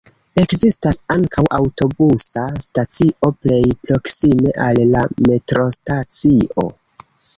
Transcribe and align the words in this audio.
Ekzistas 0.43 0.95
ankaŭ 1.15 1.41
aŭtobusa 1.57 2.45
stacio 2.63 3.31
plej 3.43 3.61
proksime 3.83 4.55
al 4.69 4.81
la 4.97 5.05
metrostacio. 5.29 6.67